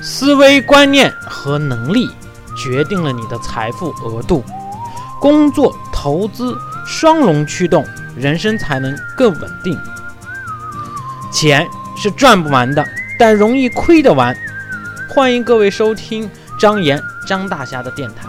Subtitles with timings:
[0.00, 2.08] 思维观念和能力
[2.56, 4.44] 决定了你的财富额度，
[5.20, 6.56] 工作、投资
[6.86, 7.84] 双龙驱动，
[8.16, 9.78] 人生才能更稳定。
[11.32, 11.66] 钱
[11.96, 12.84] 是赚不完的，
[13.18, 14.34] 但容易亏得完。
[15.08, 18.28] 欢迎各位收听张岩、张大侠的电台。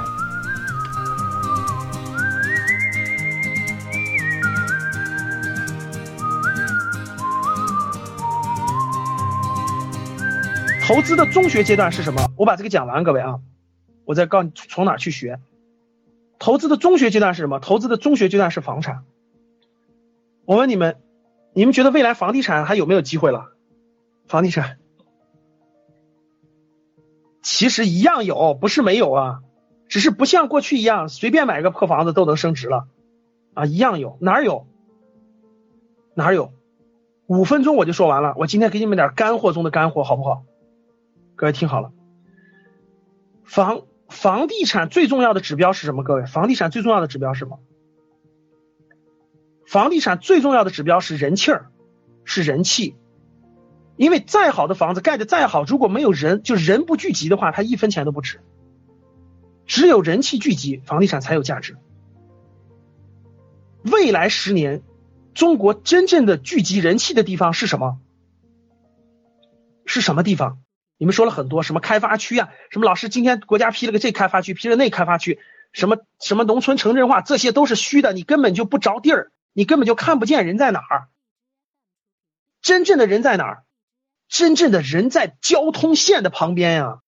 [10.90, 12.32] 投资的中学阶段是什么？
[12.36, 13.42] 我把这个讲完，各位啊，
[14.06, 15.40] 我再告诉你从哪去学。
[16.40, 17.60] 投资的中学阶段是什么？
[17.60, 19.04] 投资的中学阶段是房产。
[20.46, 20.98] 我问你们，
[21.54, 23.52] 你们觉得未来房地产还有没有机会了？
[24.28, 24.80] 房地产
[27.44, 29.42] 其实一样有，不是没有啊，
[29.90, 32.88] 只是不像过去一样随便买个破房子都能升值了
[33.54, 34.66] 啊，一样有，哪有？
[36.16, 36.52] 哪有？
[37.28, 40.46] 五分钟我就说完了，我今天给你们点干货中的干货，好不好？
[41.40, 41.94] 各位听好了，
[43.46, 46.04] 房房地产最重要的指标是什么？
[46.04, 47.62] 各位，房地产最重要的指标是什么？
[49.66, 51.72] 房地产最重要的指标是人气儿，
[52.26, 52.98] 是人气。
[53.96, 58.42] 因为再好的房子盖的再好，如果没有人，就人不聚集的话，它一分钱都不值。
[59.66, 61.78] 只有人气聚集，房地产才有价值。
[63.90, 64.84] 未来十年，
[65.34, 67.98] 中国真正的聚集人气的地方是什么？
[69.86, 70.60] 是什么地方？
[71.00, 75.40] 你们说了很多什么开发区啊，什么老师今天国家批了个这开发区，批了那开发区，
[75.72, 81.08] 什么什么农村城镇化，这些都是虚的，你根本就不着地儿，你根本就看不见人在哪儿。
[82.62, 83.64] 真正的人在哪儿？
[84.28, 87.00] 真正的人在交通线的旁边呀。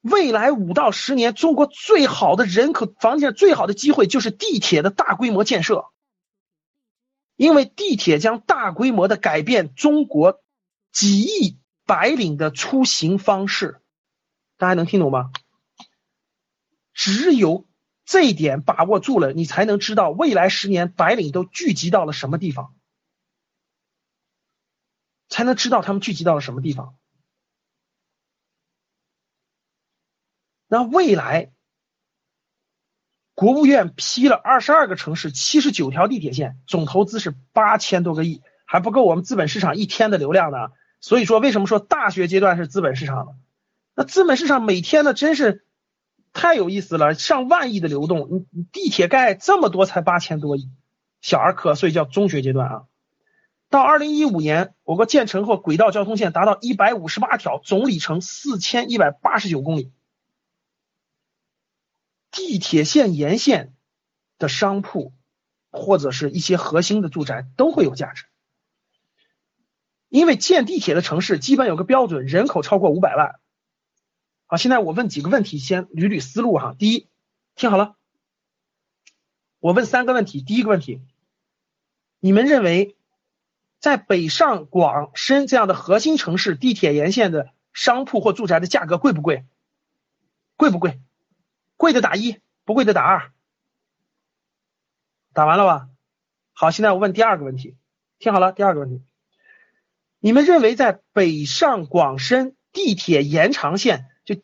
[0.00, 5.86] 未来五到十年，中国最好的人口房地产最好的机会就是地铁的大规模建设，
[7.36, 10.42] 因为地铁将大规模的改变中国
[10.90, 11.57] 几亿。
[11.88, 13.80] 白领的出行方式，
[14.58, 15.32] 大家能听懂吗？
[16.92, 17.66] 只有
[18.04, 22.76] 这一点把握住了，你才能知道未来十年白领都聚集到了什么地方，
[25.30, 26.94] 才能知道他们聚集到了什么地方。
[30.66, 31.52] 那未来，
[33.34, 40.70] 国务院批了二十二个城市七十九条地铁线，总投资是八千多个亿，还不够我们资本市场一天的流量呢。
[41.00, 43.32] 所以说，为什么说大学阶段是资本市场呢？
[43.94, 45.64] 那资本市场每天呢，真是
[46.32, 48.28] 太有意思了，上万亿的流动。
[48.30, 50.70] 你你地铁盖这么多才八千多亿，
[51.20, 52.82] 小儿科，所以叫中学阶段啊。
[53.70, 59.92] 到二零一五年，我国建成后轨道交通线达到一百五十八条，总里程四千一百八十九公里。
[62.30, 63.74] 地铁线沿线
[64.38, 65.12] 的商铺
[65.70, 68.24] 或者是一些核心的住宅都会有价值。
[70.08, 73.40] 因为建地铁的城市基本有个标准，人口超过五百万。
[74.46, 76.74] 好，现在我问几个问题，先捋捋思路哈。
[76.78, 77.08] 第一，
[77.54, 77.96] 听好了，
[79.58, 80.40] 我问三个问题。
[80.40, 81.02] 第一个问题，
[82.20, 82.96] 你们认为
[83.78, 89.44] 在北上广深这样的核心城市，地铁沿线的商铺或住宅的价格贵不贵？
[90.56, 90.98] 贵不贵？
[91.76, 93.30] 贵的打一，不贵的打二。
[95.34, 95.90] 打完了吧？
[96.54, 97.76] 好，现在我问第二个问题，
[98.18, 99.02] 听好了，第二个问题。
[100.20, 104.34] 你们认为在北上广深地铁延长线，就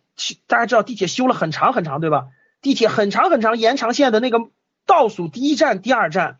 [0.46, 2.28] 大家知道地铁修了很长很长，对吧？
[2.60, 4.38] 地铁很长很长延长线的那个
[4.86, 6.38] 倒数第一站、第二站，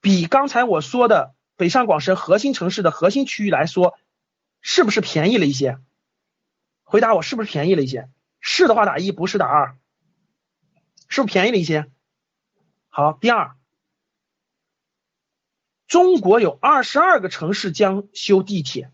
[0.00, 3.98] 比刚才我说的北上广深核心城市的核心区域来说，
[4.60, 5.78] 是不是便宜了一些？
[6.82, 8.08] 回答我，是不是便宜了一些？
[8.40, 9.76] 是的话打一，不是打二，
[11.08, 11.86] 是不是便宜了一些？
[12.88, 13.55] 好，第二。
[15.86, 18.90] 中国有二十二个城市将修地铁，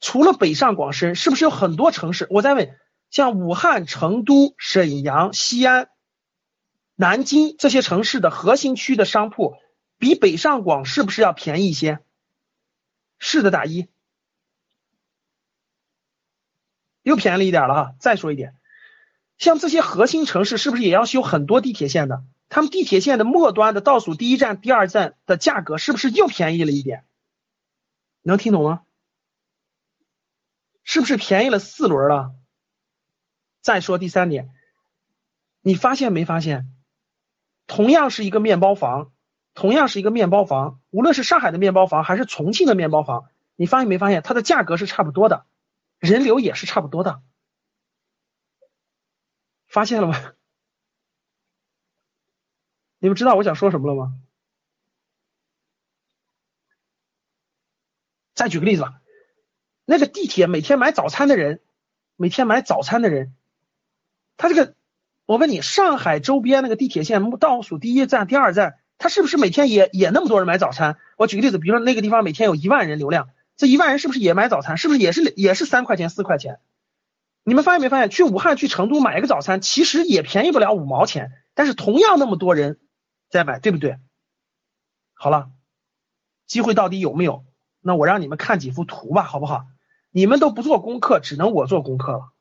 [0.00, 2.26] 除了北上广深，是不是有很多城市？
[2.30, 2.78] 我在问，
[3.10, 5.90] 像武汉、成都、沈阳、西安、
[6.94, 9.56] 南京这些城市的核心区的商铺，
[9.98, 11.98] 比北上广是不是要便宜一些？
[13.18, 13.88] 是的，打一，
[17.02, 17.94] 又便宜了一点了哈。
[17.98, 18.54] 再说一点，
[19.38, 22.22] 像这些核心城市，是不是也要修很多地铁线的？
[22.48, 27.04] 他们地铁线的末端的倒数第一站、第二站的价格是不是又便宜了一点？
[28.22, 28.82] 能听懂吗？
[30.82, 32.34] 是不是便宜了四轮了？
[33.60, 34.54] 再说第三点，
[35.60, 36.72] 你发现没发现？
[37.66, 39.12] 同样是一个面包房，
[39.52, 45.46] 同样是一个面包房，无论是上海的面包房还是重庆的面包房，你发现没发现它的价格是差不多的，
[45.98, 47.20] 人流也是差不多的，
[49.66, 50.34] 发现了吗？
[52.98, 54.14] 你们知道我想说什么了吗？
[58.34, 59.00] 再举个例子吧，
[59.84, 61.60] 那个地铁每天买早餐的人，
[62.16, 63.34] 每天买早餐的人，
[64.36, 64.74] 他这个，
[65.24, 70.98] 我问你，上海周边那个地铁线倒数第一站、第二站，他是不是每天也也那么多人买早餐？
[71.16, 74.76] 我举个例子，比如说那个地方每天有一万人流量，这一万人是不是也买早餐？
[74.76, 76.58] 是不是也是也是三块钱、四块钱？
[77.42, 82.78] 你们发现没发现，去武汉、去成都买一个早餐，其实也便宜不了五毛钱，但是同样那么多人
[83.36, 83.98] 再买，对不对？
[85.12, 85.50] 好了，
[86.46, 87.44] 机会到底有没有？
[87.82, 89.66] 那我让你们看几幅图吧，好不好？
[90.10, 92.32] 你们都不做功课，只能我做功课了，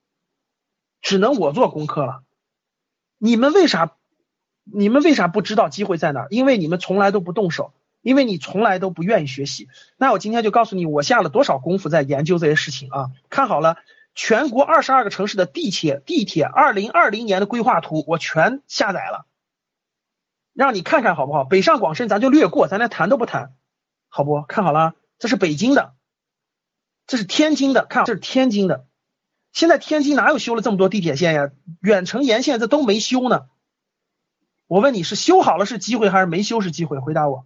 [1.02, 2.24] 只能我做功课了。
[3.18, 3.92] 你们为啥？
[4.64, 6.28] 你们为啥不知道机会在哪？
[6.30, 9.68] 因为你们从来都不动手，因为你从来都不愿意学习。
[9.98, 13.12] 那我今天就告诉你，我下了多少功夫在研究这些事情啊！
[13.30, 13.78] 看好了。
[14.18, 19.26] 全国二十二个城市的地铁地铁二零二零年的规划图，我全下载了，
[20.56, 21.44] 让你看看好不好？
[21.44, 23.54] 北上广深咱就略过，咱连谈都不谈，
[24.08, 24.42] 好不？
[24.44, 25.94] 看好了，这是北京的，
[27.06, 28.88] 这是天津的，看这是天津的。
[29.52, 31.52] 现在天津哪有修了这么多地铁线呀？
[31.82, 33.48] 远程沿线这都没修呢。
[34.68, 37.00] 我问你是修好了是机会还是没修是机会？
[37.00, 37.46] 回答我。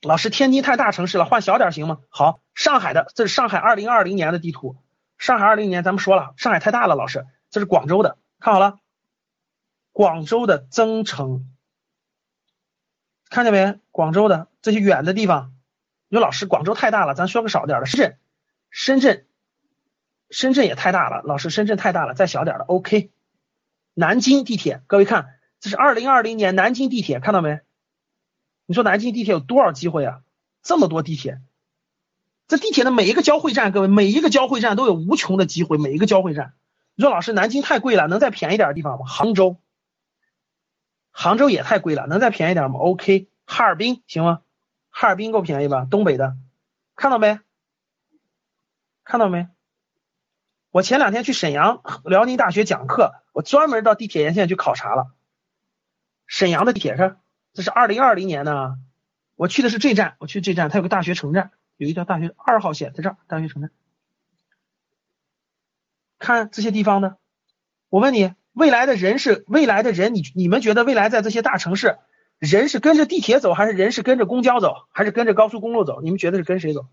[0.00, 1.98] 老师，天津太大城市了，换小点行吗？
[2.08, 4.76] 好，上海的，这是上海二零二零年的地图。
[5.18, 8.78] 上海二零年，咱们说了，上海太大了，老师，这是广州的，看好了，
[9.94, 11.46] 广州的增城，
[13.30, 13.78] 看见没？
[13.92, 15.54] 广州的这些远的地方，
[16.08, 18.18] 你说老师，广州太大了，咱说个少点的，深圳，
[18.70, 19.24] 深圳，
[20.30, 23.12] 深圳也太大了，老师，深圳太大了，再小点的，OK。
[23.94, 25.28] 南京地铁，各位看，
[25.60, 27.60] 这是二零二零年南京地铁，看到没？
[28.66, 30.22] 你说南京地铁有多少机会啊？
[30.64, 31.40] 这么多地铁。
[32.48, 35.78] 这地铁的每一个交汇站，各位每一个交汇站都有无穷的机会。
[35.78, 36.54] 每一个交汇站，
[36.96, 39.06] 你说老师，南京太贵了，能再便宜点的地方吗？
[39.06, 39.60] 杭州，
[41.16, 44.42] 杭州也太贵了，能再便宜点吗？OK，哈尔滨行吗？
[44.90, 45.86] 哈尔滨够便宜吧？
[45.88, 46.36] 东北的，
[46.96, 47.38] 看到没？
[49.04, 49.48] 看到没？
[50.70, 55.14] 我前两天去沈阳辽宁大学讲课，我专门到地铁沿线去考察了。
[56.26, 57.20] 沈阳的地铁上，
[57.52, 58.76] 这是二零二零年的，
[59.36, 61.52] 我去的是这站，我去这站，它有个大学城站。
[61.76, 63.70] 有一条大学二号线在这儿，大学城站。
[66.18, 67.18] 看这些地方的，
[67.88, 71.98] 我问你，未来的人是未来的人，你你们觉得未来在这些大城市，
[72.38, 76.00] 人是跟着地铁走，还是人是跟着公交走，还是跟着高速公路走？
[76.00, 76.86] 你们觉得是跟谁走？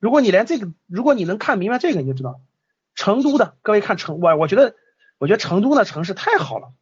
[0.00, 2.40] 如果你连这个，如果你能看明白这个，你就知道，
[2.94, 4.74] 成都的各位看成我，我觉得，
[5.18, 6.72] 我觉得成都的城市太好了。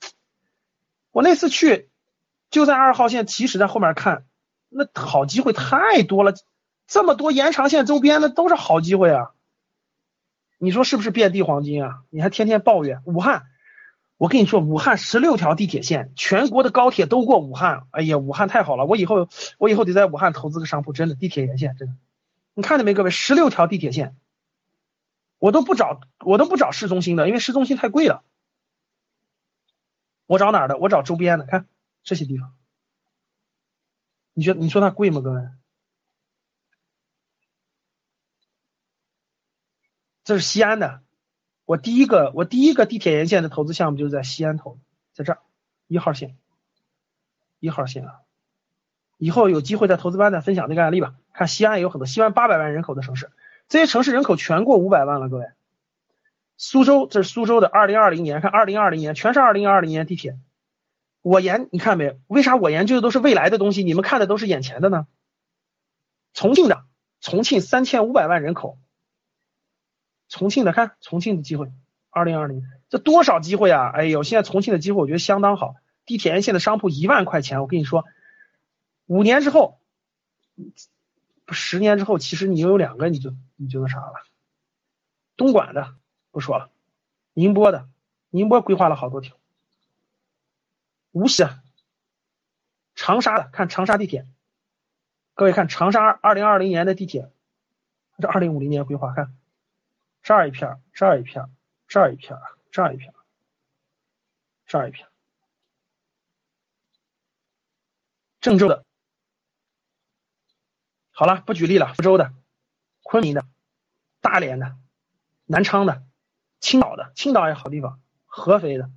[1.11, 1.91] 我那次去，
[2.51, 4.25] 就在二号线，其实在后面看。
[4.69, 6.35] 那好机会太多了，
[6.89, 9.34] 这么多延长线周边的都是好机会啊！
[10.65, 12.03] 你说是不是遍地黄金啊？
[12.09, 13.45] 你还天天抱怨武汉，
[14.17, 17.87] 我跟你说，武汉十六条地铁线，全国的高铁都过武汉。
[17.91, 19.29] 哎呀，武汉太好了，我以后
[19.59, 21.95] 我以后得在武汉投资个商铺，真的地铁沿线真的。
[22.55, 24.17] 你看见没，各位，十六条地铁线，
[25.39, 28.23] 我都不找我都不找市中心的，因为市中心太贵了。
[30.27, 30.79] 我找哪儿的？
[30.79, 31.67] 我找周边的，看
[32.03, 32.55] 这些地方。
[34.33, 35.43] 你觉得你说它贵吗，各位？
[40.25, 41.03] 这是西安的，
[41.67, 44.79] 我第一个我第一个地铁沿线的投资项目就是在西安投，
[45.13, 45.39] 在这儿
[45.87, 46.37] 一号线，
[47.61, 48.21] 一号线啊！
[49.19, 51.15] 以后有机会在投资班再分享这个案例吧。
[51.33, 53.31] 看西安也有很多，西安八百万人口的城市，
[53.69, 55.47] 这些城市人口全过五百万了，各位。
[56.57, 60.39] 苏州这是苏州的，二零二零年看二零二零年全是二零二零年地铁。
[61.21, 62.19] 我研你看没？
[62.29, 63.85] 为啥我研究的都是未来的东西？
[63.85, 65.07] 你们看的都是眼前的呢？
[66.33, 66.85] 重庆的，
[67.21, 68.79] 重庆三千五百万人口，
[70.35, 71.71] 重庆的看重庆的机会，
[72.11, 73.89] 二零二零这多少机会啊？
[73.95, 75.77] 哎呦，现在重庆的机会我觉得相当好，
[76.07, 78.05] 地铁沿线的商铺一万块钱，我跟你说，
[79.07, 79.79] 五年之后，
[81.47, 84.27] 十年之后，其实你有两个你就你就那啥了。
[85.37, 85.95] 东莞的
[86.33, 86.69] 不说了，
[87.33, 87.87] 宁波的，
[88.31, 89.37] 宁波规划了好多条。
[91.13, 91.45] 无锡、
[92.97, 94.27] 长沙的，看长沙地铁。
[95.35, 97.31] 各位看长沙二零二零年的地铁，
[98.19, 99.33] 这二零五零年规划，看
[100.25, 101.51] 这儿一片，这儿一片，
[101.87, 102.41] 这儿一片，
[102.73, 103.15] 这儿一片，
[104.67, 105.07] 这儿一片。
[108.41, 108.87] 郑州的，
[111.13, 111.93] 好了，不举例了。
[111.93, 112.33] 福州的、
[113.03, 113.47] 昆明的、
[114.23, 114.79] 大连的、
[115.45, 116.03] 南昌的、
[116.59, 118.91] 青岛的，青岛也好地方，合肥的、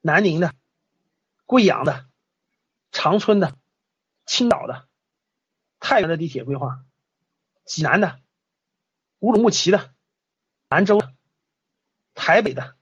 [0.00, 0.52] 南宁的。
[1.44, 2.08] 贵阳的、
[2.90, 3.56] 长春的、
[4.24, 4.88] 青岛的、
[5.78, 6.84] 太原的地铁规划，
[7.64, 8.20] 济南的、
[9.20, 9.94] 乌鲁木齐的、
[10.68, 11.12] 兰州的、
[12.14, 12.74] 台北的、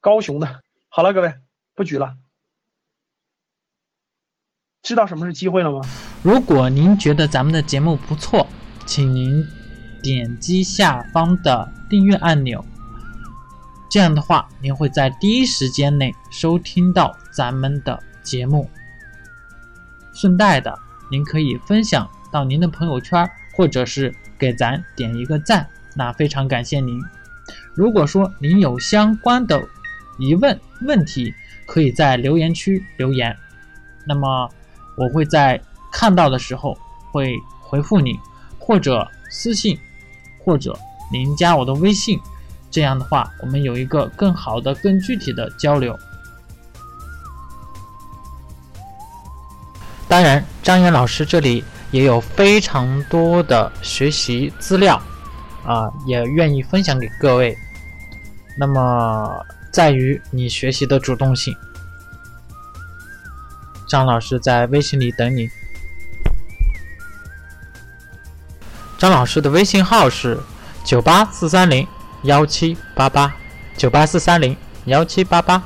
[0.00, 0.62] 高雄的。
[0.88, 1.34] 好了，各位
[1.74, 2.16] 不举了。
[4.82, 5.80] 知道什么是机会了吗？
[6.22, 8.46] 如果您觉得咱们的节目不错，
[8.86, 9.44] 请您
[10.02, 12.64] 点击下方的订阅按钮，
[13.90, 18.70] 这样的话，您会在第一时间内收听到咱们的节目。
[20.14, 20.78] 顺带的，
[21.10, 27.00] 您可以分享到您的朋友圈，或者是给咱点一个赞，那非常感谢您。
[27.74, 29.62] 如果说您有相关的
[30.18, 31.32] 疑问问题，
[31.66, 33.36] 可以在留言区留言，
[34.06, 34.48] 那么
[34.96, 35.60] 我会在
[35.90, 36.76] 看到的时候
[37.10, 38.18] 会回复你，
[38.58, 39.78] 或者私信，
[40.44, 40.78] 或者
[41.10, 42.20] 您加我的微信，
[42.70, 45.98] 这样的话我们有一个更好的、更具体的交流。
[50.08, 55.02] 当然，张岩老师这里也有非常多的学习资料，
[55.66, 57.56] 啊，也愿意分享给各位。
[58.56, 61.54] 那么，在于你学习的主动性。
[63.88, 65.48] 张老师在微信里等你。
[68.96, 70.38] 张老师的微信号是
[70.84, 71.86] 九八四三零
[72.22, 73.34] 幺七八八，
[73.76, 74.56] 九八四三零
[74.86, 75.62] 幺七八八。